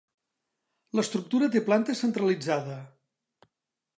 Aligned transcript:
L'estructura 0.99 1.51
té 1.57 1.61
planta 1.69 1.97
centralitzada. 2.01 2.79